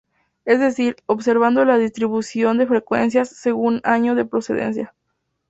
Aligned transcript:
Es 0.45 0.59
decir, 0.59 0.95
observando 1.05 1.63
la 1.63 1.77
distribución 1.77 2.57
de 2.57 2.65
frecuencias 2.65 3.29
según 3.29 3.81
año 3.83 4.15
de 4.15 4.25
procedencia. 4.25 4.95